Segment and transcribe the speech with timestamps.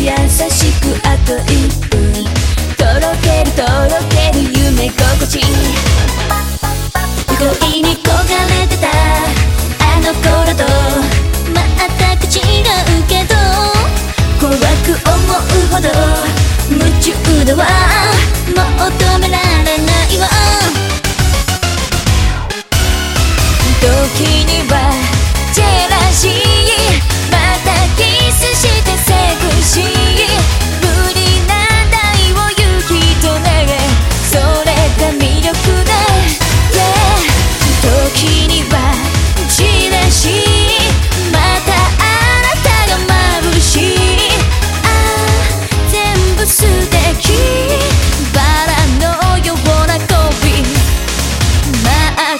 [0.00, 1.98] 優しくあと一分
[2.76, 5.40] とろけるとろける夢心地
[7.36, 8.86] 恋に焦がれてた
[9.84, 10.62] あの頃と
[11.52, 11.58] 全
[12.16, 13.34] く違うけど
[14.38, 15.88] 怖く思うほど
[16.70, 17.12] 夢中
[17.44, 17.64] だは
[18.54, 19.47] もうめられ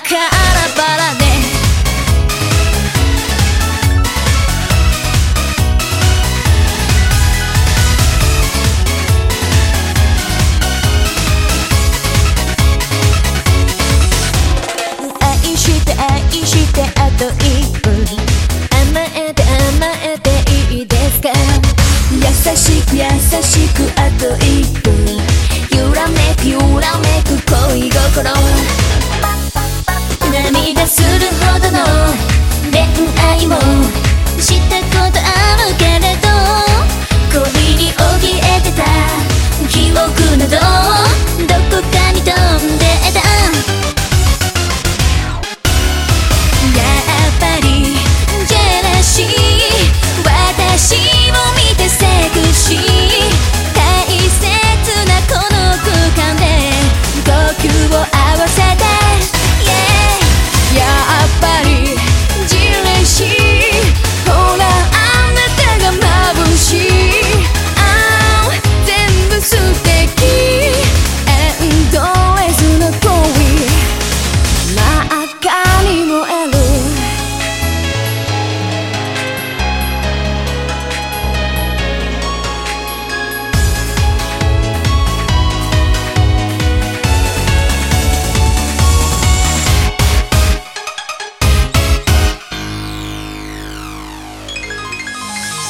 [0.08, 0.22] から
[0.74, 1.17] バラ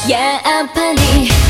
[0.08, 1.47] Yeah, I'm funny.